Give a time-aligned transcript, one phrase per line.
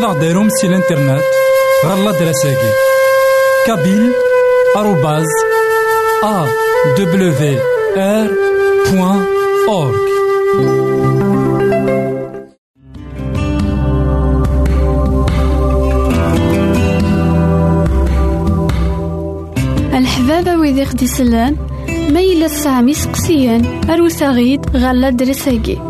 [0.00, 1.22] ماذا غديرهم سي الانترنت
[1.86, 2.72] غالا دراساكي
[3.66, 4.12] كابيل
[4.76, 5.26] آروباز
[6.24, 6.46] أ
[6.98, 7.32] دبليو
[7.96, 8.30] آر
[8.90, 9.24] بوان
[9.68, 10.00] أورك
[19.94, 21.56] الحبابة ويدي خدي سلان
[22.10, 22.20] ما
[22.92, 25.89] سقسيان أروت غيد غالا دراساكي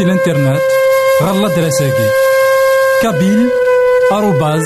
[0.00, 0.60] الانترنت؟
[1.22, 2.08] غالا دراساكي.
[3.02, 3.50] كابيل
[4.12, 4.62] آروباز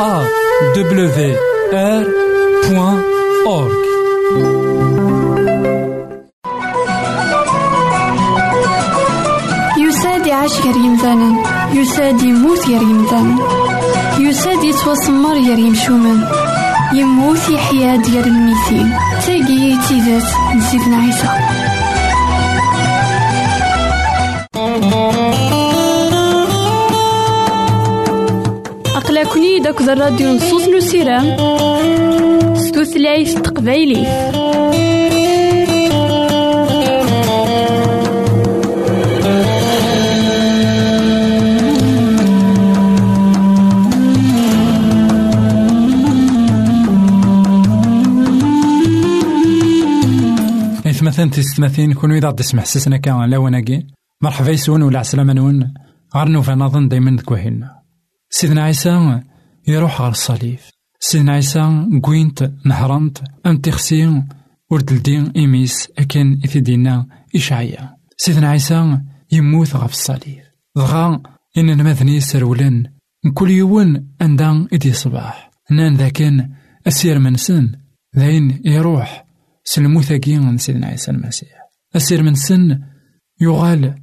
[0.00, 0.22] أ
[0.76, 1.36] دبليو
[1.72, 2.06] آر
[2.68, 3.02] بوان
[3.46, 3.78] أورك
[9.78, 13.36] يساد يعيش غير يمثالا يساد يموت غير يمثالا
[14.18, 16.28] يساد يتوسمر غير يمشومان
[16.92, 18.98] يموت يحيا ديال الميتين.
[19.26, 21.47] تاقي تيزات نزيدنا عيسى.
[29.28, 31.26] أقلكني داك الراديو نصوص نسيرام
[32.54, 34.02] ستوثلايف تقبايلي.
[50.86, 53.86] إثمثن تستمثين كونو إذا تسمح سسنا كان لاوناكي
[54.22, 55.74] مرحبا يسون ولا عسلامة نون.
[56.16, 57.77] غار نوفا نظن دايما ذكوهينا
[58.30, 59.22] سيدنا عيسى
[59.68, 60.58] يروح غار الصليب.
[61.00, 64.22] سيدنا عيسى كوينت نهرنت أم تخسي
[64.70, 67.96] وردلدين إيميس أكن إثدينا إشعيا.
[68.16, 69.00] سيدنا عيسى
[69.32, 70.42] يموت غف الصليب.
[70.76, 71.22] دغا
[71.58, 72.92] إن نمذني سرولن
[73.34, 75.50] كل يوم أندا إدي صباح.
[75.70, 76.48] نان ذاكن
[76.86, 77.72] أسير منسن
[78.16, 79.24] ذاين يروح
[79.64, 81.58] سلموثاكي من سيدنا عيسى المسيح.
[81.96, 82.82] أسير من سن
[83.40, 83.94] يغال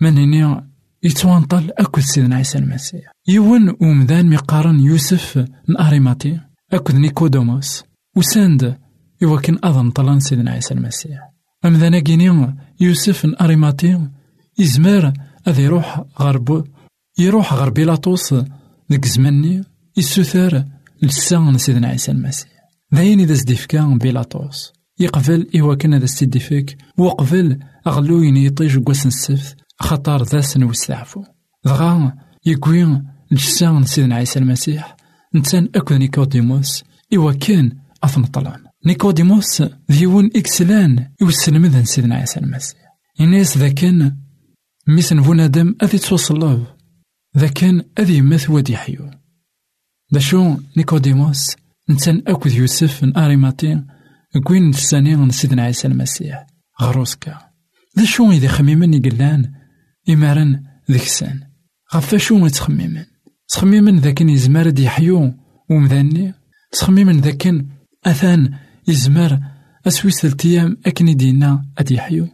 [0.00, 0.73] من هنا
[1.04, 3.12] يتوانطل أكد سيدنا عيسى المسيح.
[3.28, 6.40] يون ومدان مقارن يوسف من أريماتي.
[6.72, 7.84] أكد نيكودوموس
[8.16, 8.78] وساند
[9.22, 11.30] يوكن أظن طلان سيدنا عيسى المسيح.
[11.64, 14.00] أمذانا كيني يوسف من أريماتي.
[14.58, 15.12] يزمر
[15.48, 16.64] أذ يروح غرب.
[17.18, 18.34] يروح غير بيلاطوس
[18.90, 19.64] ديك زماني
[19.96, 20.64] يسوثر
[21.02, 22.54] لسان سيدنا عيسى المسيح.
[22.94, 30.22] ذاين إذا زديفكا بيلاطوس يقبل إوا كان هذا ستيديفيك وقبل أغلو ينيطيج قوس السفت خطر
[30.22, 31.24] ذاسن وستعفو
[31.64, 32.12] دغا
[32.46, 34.96] يكوين لجسان سيدنا عيسى المسيح.
[35.34, 36.84] نتان أكد نيكوديموس.
[37.14, 42.80] إوا كان أثن طلان نيكوديموس ديون إكسلان يوسلم سيدنا عيسى المسيح.
[43.20, 44.16] الناس ذا كان
[44.88, 46.66] ميسن بنادم أذي توصل
[47.38, 49.10] ذا كان أذي يمث ودي حيو
[50.12, 51.56] دا شو نيكوديموس؟
[51.90, 53.86] نتان أكد يوسف من أريماتين
[54.44, 54.72] كوين
[55.02, 56.46] من سيدنا عيسى المسيح.
[56.82, 57.38] غروسكا.
[57.98, 59.52] ذا شو إذا خميمن يقلان
[60.08, 60.62] إمارن
[61.94, 63.04] غفا شو تخميمن
[63.48, 65.34] تخميمن ذاكن يزمر دي حيو
[65.70, 66.34] ومذاني؟
[66.72, 67.66] تخميمن ذاكن
[68.06, 68.54] أثان
[68.88, 69.40] يزمر
[69.86, 72.28] أسويس ثلتيام أكن دينا أدي حيو؟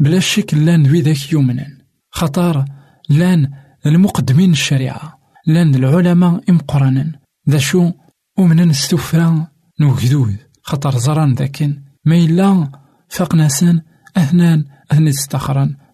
[0.00, 1.66] بلا شك لأن ذوي ذاك يومنا.
[2.10, 2.64] خطار
[3.08, 3.50] لأن
[3.86, 5.18] المقدمين الشريعة.
[5.46, 7.12] لأن العلماء إمقرانا
[7.50, 7.92] ذا شو
[8.38, 9.46] ومن نستوفرا
[9.80, 11.82] نوكدود خطر زران ذاكن.
[12.04, 12.70] ما إلا
[13.08, 13.80] فاقناسن
[14.16, 15.10] أثنان أثني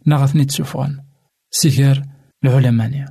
[0.06, 0.98] نغثني تسوفغن
[1.50, 2.02] سيغار
[2.44, 3.06] العلمانية.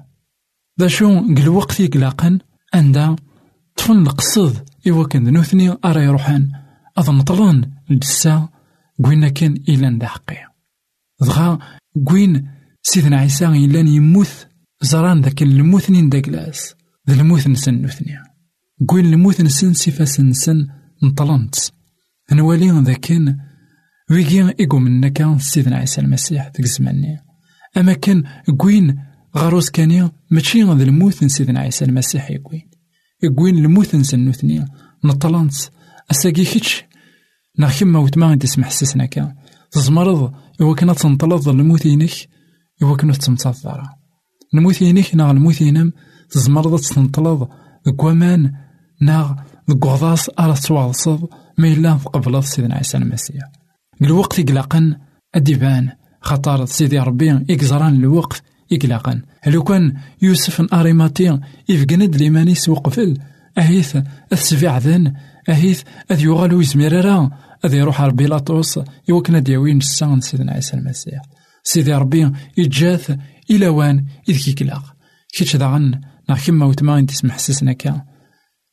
[0.80, 2.40] ذا شو قل وقت يقلاقن
[2.76, 3.16] أندا
[3.76, 6.52] طفن القصد إوا كان ذنوثني أرى يروحان.
[6.98, 8.50] أظن طلان الجسا
[9.04, 10.38] قوينا كان إلا دا حقي
[11.22, 11.60] دغا
[12.08, 12.50] قوين
[12.84, 14.48] سيدنا عيسى إلا يموت
[14.82, 16.76] زران ذاك الموثنين دا كلاس
[17.10, 18.18] ذا الموث نسن نوثني.
[18.88, 20.68] قوين الموث نسن سيفاس نسن
[21.04, 21.56] نطلنت
[22.32, 23.51] نوالي ذا كان
[24.12, 27.20] ويجي إيقو منا كان سيدنا عيسى المسيح ديك الزماني
[27.78, 28.24] أما كان
[28.60, 29.00] قوين
[29.38, 32.72] غاروس كانيا ماشي غاد الموت سيدنا عيسى المسيح يقوين
[33.24, 34.66] يقوين الموت نسن نوثني
[35.04, 35.54] نطلنت.
[36.12, 36.84] أساقي كيتش.
[37.60, 39.36] نا كيما وتما تسمح سسنا كان
[39.72, 40.34] تزمرض.
[40.62, 42.12] إوا كنا تنطلض الموتينك
[42.84, 43.84] إوا كنا تمتظر
[44.54, 45.94] الموتينك نا الموتينم
[46.32, 47.48] تزمرض تنطلض.
[47.98, 48.54] كوامان
[49.02, 53.61] نا دكوضاس أرى تواصل ما إلا قبل سيدنا عيسى المسيح.
[54.02, 54.96] الوقت يقلقن
[55.36, 55.90] أديبان
[56.22, 61.40] خطر سيدي ربي إكزران الوقت يقلقن لو كان يوسف أريماتي
[61.70, 63.18] يفقند ليمانيس وقفل
[63.58, 63.98] أهيث
[64.34, 65.14] السبيع ذن
[65.50, 67.32] أهيث أذ يغالو يزمير راه
[67.66, 68.80] أذ يروح على بيلاطوس
[69.10, 71.22] يوكنا دياوين السان سيدنا عيسى المسيح.
[71.64, 73.18] سيدي ربي يجاث
[73.52, 74.96] إلى وان إذ كيكلاق
[75.34, 78.02] كيتش داغن نا كيما وتما تسمح سسنا كان.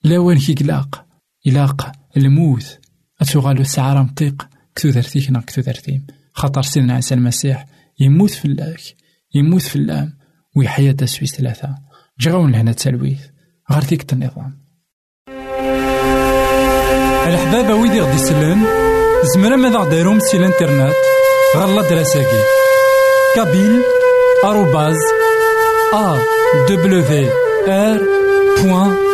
[0.04, 1.04] لا وين كيكلاق
[1.47, 2.78] إلاق الموت.
[3.20, 4.49] أتوغالو السعارة مطيق.
[4.78, 7.66] كتو درتيك نا كتو درتيم خاطر سيدنا عيسى المسيح
[8.00, 8.80] يموت في اللاك
[9.35, 10.12] يموت في اللام
[10.56, 11.75] ويحيا تسويس ثلاثة.
[12.20, 13.20] جغون لهنا تسلويث.
[13.73, 14.58] غير تيك النظام
[17.26, 18.66] الحبابة ويدي غدي يسلن
[19.35, 20.94] زمرا ماذا غديرهم سي الانترنت
[21.56, 22.42] غالا دراساكي
[23.35, 23.82] كابيل
[24.44, 24.97] آروباز
[25.94, 26.18] أ
[26.68, 27.30] دبليو
[27.68, 28.00] آر
[28.62, 29.08] بوان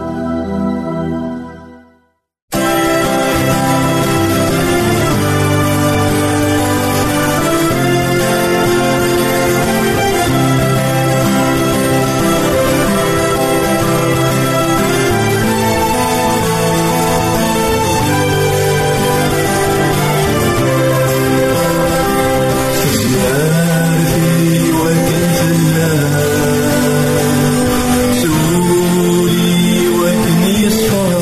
[30.63, 31.20] obvious for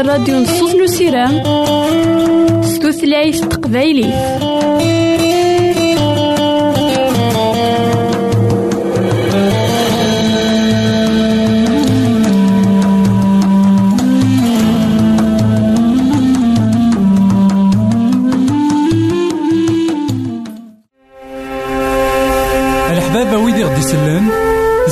[0.00, 1.42] الراديو نصوص نسيرام
[2.62, 4.04] ستوثلايف تقبايلي.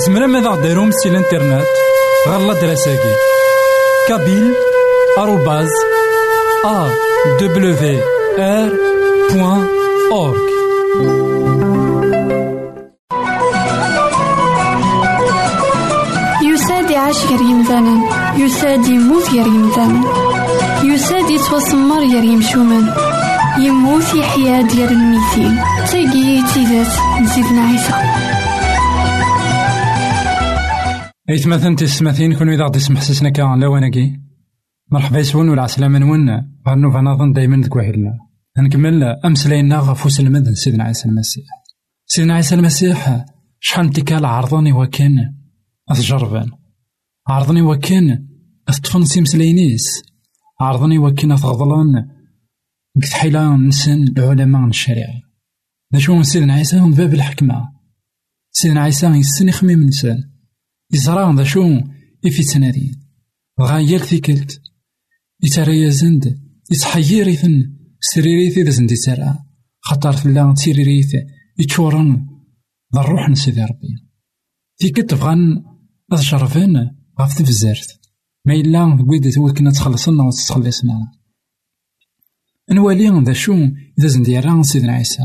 [0.06, 1.66] زمرا ماذا غديرهم سي الانترنت.
[2.28, 3.14] غالا دراساكي.
[4.08, 4.71] كابيل.
[9.32, 9.66] بوان
[10.12, 10.42] أورك
[16.44, 18.00] يساد يعيش غير يمثالا
[18.36, 20.00] يساد يموت غير يمثالا
[20.84, 22.94] يساد يتوسمر غير يمشومان
[23.58, 25.56] يموت يحيا ديال الميتين
[25.90, 27.92] تاقي تيزات نزيدنا عيسى.
[31.30, 34.21] إيثمثن تسمثين كون إذا غدي يسمح سسنا كان لواناكي
[34.92, 36.30] مرحبا يسون ولا عسلامة نون
[36.68, 38.18] غنو فنظن دايما ذك وحيدنا.
[38.58, 41.44] نكمل أمسلاينا غف وسلمد سيدنا عيسى المسيح.
[42.06, 43.24] سيدنا عيسى المسيح
[43.60, 45.34] شحال تكال عرضني وكان
[45.88, 46.50] أتجربان
[47.28, 48.28] عرضني وكان
[48.68, 50.02] أتطفن سيمسلاينيس
[50.60, 52.08] عرضني وكان أتغضلان
[52.96, 55.20] قلت حيلا نسن العلماء الشريعة.
[55.96, 57.68] شو سيدنا عيسى من باب الحكمة.
[58.50, 60.30] سيدنا عيسى يسن يخمم نسان.
[60.92, 61.80] يزرع ذا شو
[62.26, 63.00] إفي تنادين
[63.60, 64.62] غا يال ثيكلت
[65.42, 69.38] يترى يزند يتحير إثن سريريث إذا زند يترى
[69.80, 71.14] خطر فلا تيريريث
[71.58, 72.26] يتشورن
[72.94, 74.12] ذا الروح نسيدي ربي
[74.82, 75.64] ثيكلت بغان
[76.12, 78.00] أتشرفن غاف تفزرت
[78.46, 81.12] ما إلا بويدة كنا تخلصنا وتتخلصنا
[82.70, 83.52] نوالي ذا شو
[83.98, 85.22] إذا زند يرى سيدنا عيسى.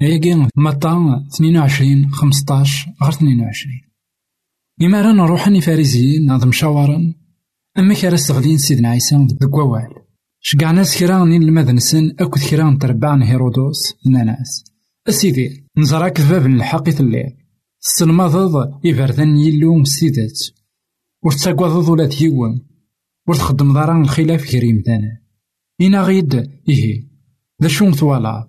[0.00, 3.74] هي مطا 22 15 غير 22
[4.82, 7.14] إما رانا نروحن فارزيين ناض مشاورا
[7.78, 9.94] أما كرا استغلين سيدنا عيسى ديك ووال
[10.40, 14.64] شقع ناس كرا نين الماذ نسن أكد كرا نتربع هيرودوس ناس
[15.08, 17.36] أسيدي نزراك باب الحق الليل
[17.80, 18.56] تسلمضض
[18.86, 20.38] إبردان يلو مسيدات
[21.24, 22.60] ورتساقوضض ولا ديوان
[23.28, 25.20] ورتخدم ضران الخلاف كريم دانا
[25.80, 26.34] إنا غيد
[26.68, 27.08] إيه
[27.62, 28.48] ذا شوم ثوالا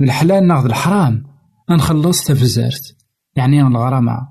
[0.00, 1.24] الحلال ناخذ الحرام
[1.70, 2.96] أنخلص تفزارت
[3.36, 4.28] يعني الغرامة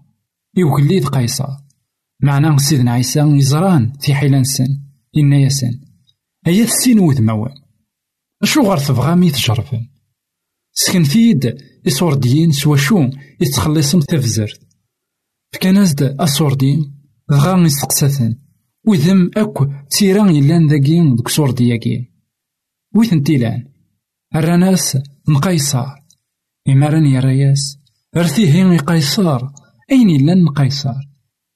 [0.57, 1.64] يوكليد قيصر
[2.19, 4.81] معناه سيدنا عيسى يزران في حيلانسن
[5.17, 5.79] إنا ياسن
[6.47, 7.55] أيا السين وذموان
[8.43, 9.87] أشو غار تبغى مي تجربن
[10.73, 13.09] سكن فيد إسورديين سوا شو
[13.41, 14.65] يتخلصن تفزرت.
[15.53, 16.93] فكان زد أسوردين
[17.31, 18.35] غا يستقساثن
[18.87, 22.11] وذم أكو تيران يلان ذاكين دوك سوردياكي
[22.95, 23.67] ويثن تيلان
[24.35, 24.97] الرناس
[25.29, 25.85] نقيصر
[26.69, 27.79] إمارن يراياس
[28.17, 29.41] ارثيه قيصر
[29.91, 31.14] أين يلان قيصر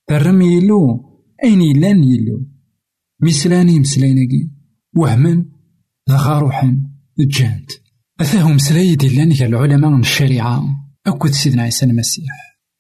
[0.09, 1.05] ترم يلو
[1.43, 2.45] أين يلان يلو
[3.21, 4.49] مسلاني مسلايناكي
[4.95, 5.45] وهما
[6.07, 6.77] دغا روحا
[7.19, 7.71] جانت
[8.21, 10.63] أثاهم سلايد لأن العلماء من الشريعة
[11.07, 12.25] أكد سيدنا عيسى المسيح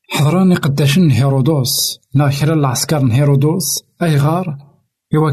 [0.09, 4.57] حضراني قداشن هيرودوس خلال العسكر هيرودوس أي غار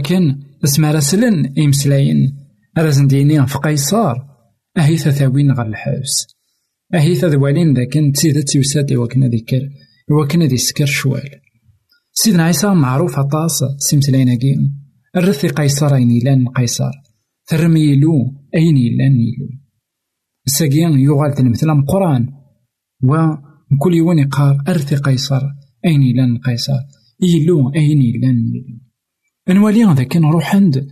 [0.05, 2.37] كان اسم راسلن إمسلاين
[2.79, 4.17] رازن ديني في قيصر
[4.79, 6.27] أهي ثاوين غير الحبس
[6.95, 9.69] أهي ذوالين ذاك تسيدت يوساد إوا كان ذكر
[10.29, 11.46] كان دي سكر شوال
[12.19, 14.57] سيدنا عيسى معروف عطاس سيمتلايناكي
[15.17, 16.91] الرثي قيصر أين يلان قيصر.
[17.47, 19.49] ترمي يلو أين يلان يلو.
[20.47, 22.29] الساقيان يغال تلمثل القرآن.
[23.03, 25.43] وكل يوم يقال أرثي قيصر
[25.85, 26.79] أين يلان قيصر.
[27.23, 28.79] يلو أين يلان يلو.
[29.51, 30.89] انوالي هذا كان روح عند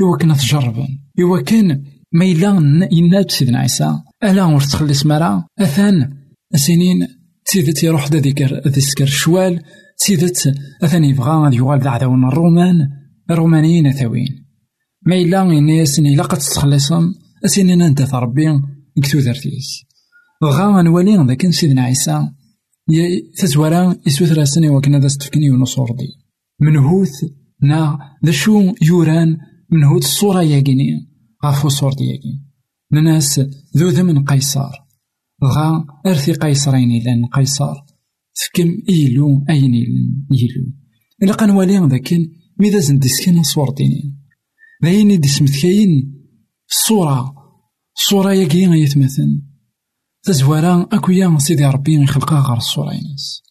[0.00, 4.00] يوا كان تجربا يوا كان ما يلان يناد سيدنا عيسى.
[4.24, 5.44] ألا ورتخلص مرا.
[5.58, 6.16] أثان
[6.54, 7.08] سنين
[7.44, 9.62] تيدت يروح ذا ذيكر ذيسكر شوال.
[9.98, 12.90] تيدت أثني يبغى غادي يوغال ذا الرومان
[13.30, 14.46] الرومانيين ثاوين
[15.06, 18.60] ما إلا إني سني إلا قد تخلصهم أسيني ننت ربي
[19.02, 19.84] كتو ذرتيس
[20.42, 22.28] بغا نولي ذاك سيدنا عيسى
[23.38, 26.08] تزورا يسوث راسني وكنا ذا ستفكني ونصور دي
[26.60, 27.24] منهوث
[27.62, 29.38] نا ذا شو يوران
[29.70, 31.08] منهوث الصورة ياكيني
[31.44, 32.40] غافو صور دياكي
[32.92, 33.40] ناس
[33.76, 34.72] ذو من قيصر
[35.44, 37.74] غا أرثي قيصرين لأن قيصر
[38.36, 40.72] تفكم إيلو أين يلو
[41.22, 44.18] إلا قنوالي ذاكن ميدا زند ديسكين صورتين
[44.84, 46.12] ذاين دي سمثكاين
[46.70, 47.34] الصورة
[47.96, 49.42] الصورة ياكي يتمثل
[50.22, 53.42] تزوارا أكويا سيدي ربي يخلقها غير الصورة ينس.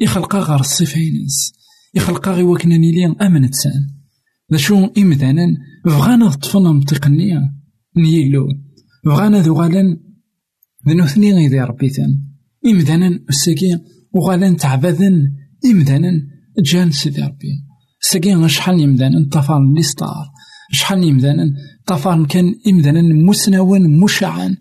[0.00, 1.52] يخلقها غير الصفة ينس.
[1.94, 3.90] يخلقها غير وكنا نيليا أمن تسان
[4.52, 7.54] ذا شو إمدانا بغانا طفنا منطقنيا
[7.96, 8.46] نيلو.
[9.04, 10.00] بغانا ذو غالا
[10.88, 12.20] ذنوثني غيدي ربيتن
[12.66, 13.80] إمدانا الساقي
[14.14, 15.32] وغالان تعبذن
[15.64, 16.12] إمدانا
[16.58, 17.64] جان سيدي ربي.
[18.02, 20.26] الساقي شحال إمدانا طفال لي ستار
[20.70, 21.44] شحال إمدانا
[21.86, 24.56] طفار كان إمدانا مسنوان مشعا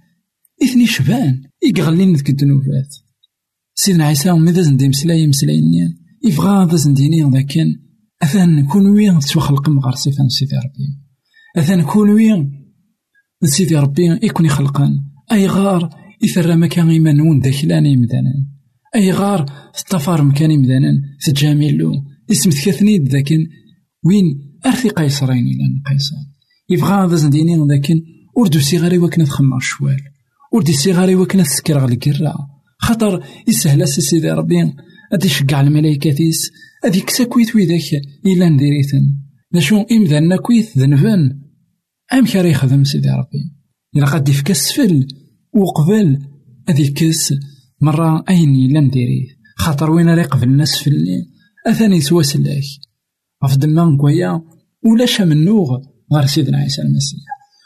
[0.63, 2.95] إثني شبان إيغلين ذك الدنوبات
[3.75, 7.65] سيدنا عيسى ماذا زندي مسلاي مسلايني يبغى هذا زنديني لكن
[8.23, 10.99] أثان نكون وين تسوى خلق مغار صفان سيدي ربي.
[11.57, 12.51] أثان نكون وين
[13.43, 15.89] سيدي ربي يكون يخلقان أي غار
[16.25, 18.52] إثر مكان يمنون داخلان يمدانا
[18.95, 19.45] أي غار
[19.79, 21.91] الطفار مكان يمدانا تجاملو
[22.31, 23.47] اسم تكثني لكن
[24.05, 24.25] وين
[24.65, 26.15] أرثي قيصرين إلى قيصر.
[26.69, 28.01] يبغى هذا زنديني لكن
[28.37, 29.97] أردو سيغاري وكنا تخمر شوال.
[30.55, 32.33] أردو سيغاري وكنا تسكر غلي
[32.77, 34.73] خاطر يسهل سيدي ربي.
[35.13, 36.51] أدي يشجع الملايكة تيس.
[36.85, 39.17] أدي كساكويت ويداك إلا نديريتن.
[39.53, 41.39] نشو إمذان كويت ذنبان
[42.13, 43.51] أم كاري يخدم سيدي ربي.
[43.95, 45.07] إلا قد يفك السفل
[45.53, 46.19] وقبل
[46.69, 47.33] أدي كس
[47.83, 51.25] مرة أين إلا نديريه خاطر وين راه يقبل الناس في الليل؟
[51.67, 52.63] أثاني سلاك.
[53.45, 54.41] غف دما نكويا
[54.85, 55.77] ولاش منوغ
[56.13, 57.19] غير سيدنا عيسى المسيح.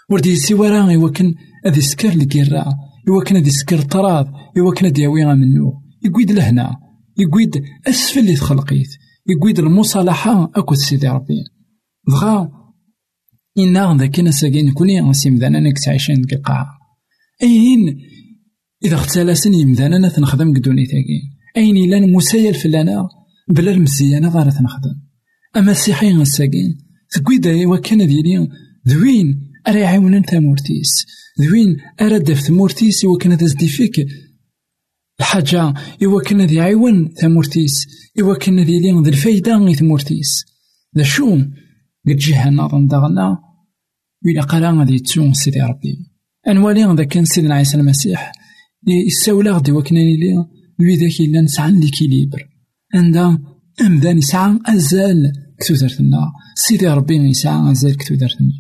[0.09, 1.33] وردي سيورا يوكن
[1.65, 2.65] أدي سكر الكيرا
[3.07, 4.27] يوكن أدي سكر طراد
[4.57, 6.75] يوكن أدي ياويها منو يقويد لهنا
[7.17, 8.89] يقويد أسفل اللي تخلقيت.
[9.27, 11.43] يقويد المصالحة أكود سيدي ربي.
[12.07, 12.51] دغا
[13.57, 16.67] إنا ذاك نساقين كوني غنسي مدانا نك تعيشين ديك القاعة
[17.43, 17.97] أين
[18.85, 21.21] إذا اختلاسن يمدانا تنخدم قدوني تاقين
[21.57, 23.09] أين إلا مسايل فلانا
[23.49, 25.01] بلا المزيانة غارة تنخدم.
[25.57, 26.77] أما السيحي غنساقين
[27.11, 28.47] تقويد وكان ديالي.
[28.87, 31.05] ذوين أرا يعاونن تامورتيس
[31.41, 34.07] ذوين أرا داف تمورتيس وكان تزدي فيك.
[35.19, 37.87] الحاجة إوا كنا ذي عيون ثمورتيس
[38.19, 40.45] إوا كنا ذي لين ذي الفايدة غي ثمورتيس
[40.97, 41.37] ذا شو
[42.07, 43.37] قد جيها نظن داغنا
[44.25, 45.97] وإلا قالا غادي تسون سيدي ربي.
[46.47, 48.31] أنوالي ذا كان سيدنا عيسى المسيح.
[48.87, 50.45] يساولا غدي وكنا لي
[50.79, 52.49] لوي ذاك إلا نسعى ليكيليبر
[52.95, 53.39] عندها
[53.81, 58.51] أمدان يسعى أزال كتوزرتنا سيدي ربي يسعى أزال كتوزرتنا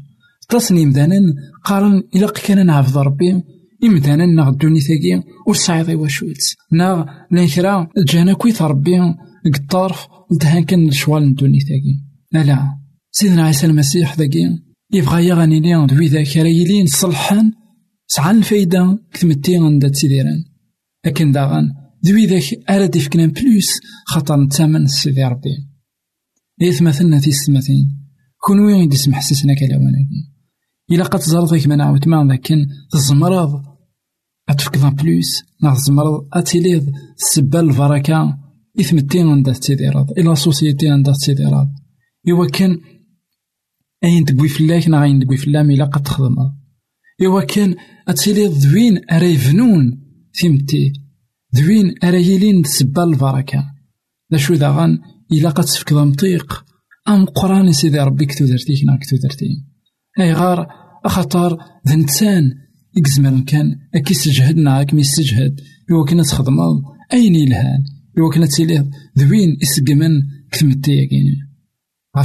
[0.49, 1.19] تصني مدانا
[1.63, 3.43] قارن إلا كان نعبد ربي.
[3.83, 6.37] إمدانا ناغ الدونيتاكي ور سعيد واشوت
[6.71, 8.99] ناغ لأن كرا جانا كويت ربي
[9.45, 11.95] الطرف دهان كان الشوال الدونيتاكي
[12.31, 12.77] لا
[13.11, 14.59] سيدنا عيسى المسيح ذاكي
[14.93, 17.51] يبغى يغني لي دوي ذاك رايلين صلحان
[18.07, 20.43] سعان الفايدة كتمتي عند تسيديران.
[21.05, 23.67] لكن داغن دوي ذاك أراد يفكنا بلوس
[24.05, 25.49] خاطر نتامن سيدي ربي.
[26.61, 29.55] إيث مثلنا في السماتين كون وين يدي سمح سيسنا
[30.91, 33.63] إلا قد تزرد كيما نعاود ما لكن تزمرض
[34.49, 35.43] أتفكض بلوس.
[35.63, 38.37] نا تزمرض أتيليض السبة البركة
[38.79, 41.69] إثمتين عندها تيديراد إلا سوسيتي عندها تيديراد
[42.29, 42.77] إوا كان
[44.03, 46.66] أين تقوي فلاك نا غاين تقوي فلام إلا قد تخدمها.
[47.21, 47.75] إوا كان
[48.07, 50.01] أتيليض ذوين أراي فنون
[50.41, 50.93] ثمتي
[51.55, 53.65] ذوين أراي يلين تسبة البركة
[54.29, 54.99] لا شو داغان
[55.31, 56.65] إلا قد تفكض مطيق
[57.07, 59.63] أم قران سيدي ربي كتو درتيك نا كتو درتي
[60.19, 60.67] غار
[61.05, 62.53] أخطر ذنتان
[62.97, 66.81] إكزمر كان أكي سجهدنا أكي يستجهد إوا كنا تخدمض
[67.13, 67.83] أين يلهان
[68.17, 71.09] إوا كنا تسيليض ذوين إسقمن كتمتي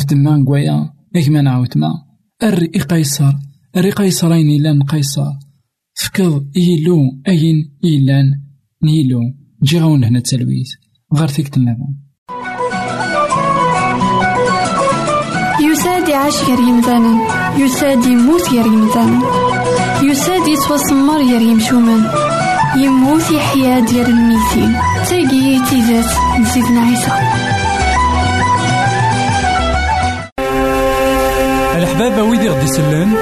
[0.09, 1.91] تما نقويا إيك ما نعاود ما
[2.43, 3.33] أري قيصر
[3.77, 5.33] أري قيصرين إلان قيصر
[5.95, 8.41] فكض إيلو أين إيلان
[8.83, 9.21] نيلو.
[9.63, 10.69] جي غاون هنا تسلويت
[11.15, 11.97] غار ثيكت النظام
[15.61, 17.13] يساد عاش غير يمثالا
[17.59, 19.21] يساد يموت غير يمثالا
[20.03, 22.11] يساد يتوسمر غير يمشومان
[22.77, 24.73] يموت يحيا ديال الميتين
[25.09, 27.13] تاقي تيزات نسيتنا عيسى.
[31.77, 33.13] الحباب ويدي غدي يسلن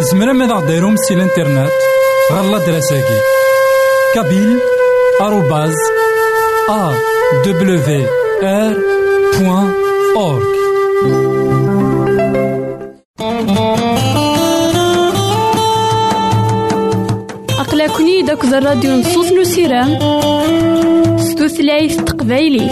[0.00, 1.70] زمرا ماذا غديرهم سي الانترنت
[2.32, 3.20] غالا دراساكي.
[4.14, 4.58] كابيل
[5.20, 5.74] آروباز
[6.70, 6.92] أ
[7.46, 8.06] دبليو
[8.42, 8.74] آر
[9.38, 9.72] بوان
[10.16, 10.46] أورك
[17.58, 19.98] أقلكني داك الراديو نصوص نسيران
[21.18, 22.70] ستوثلايف تقبايلي